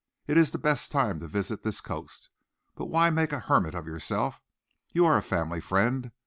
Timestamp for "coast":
1.79-2.29